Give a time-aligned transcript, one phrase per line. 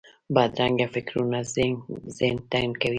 [0.35, 1.39] بدرنګه فکرونه
[2.17, 2.89] ذهن تنګوي